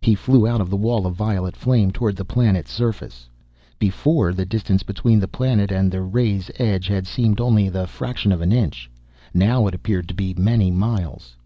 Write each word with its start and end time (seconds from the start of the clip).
He 0.00 0.16
flew 0.16 0.44
out 0.44 0.60
of 0.60 0.70
the 0.70 0.76
wall 0.76 1.06
of 1.06 1.14
violet 1.14 1.54
flame 1.54 1.92
toward 1.92 2.16
the 2.16 2.24
planet's 2.24 2.72
surface. 2.72 3.28
Before, 3.78 4.32
the 4.32 4.44
distance 4.44 4.82
between 4.82 5.20
the 5.20 5.28
planet 5.28 5.70
and 5.70 5.88
the 5.88 6.02
ray's 6.02 6.50
edge 6.58 6.88
had 6.88 7.06
seemed 7.06 7.40
only 7.40 7.68
the 7.68 7.86
fraction 7.86 8.32
of 8.32 8.40
an 8.42 8.50
inch. 8.50 8.90
Now 9.32 9.68
it 9.68 9.74
appeared 9.76 10.08
to 10.08 10.14
be 10.14 10.34
many 10.34 10.72
miles. 10.72 11.36